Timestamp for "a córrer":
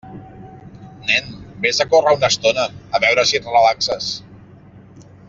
1.85-2.13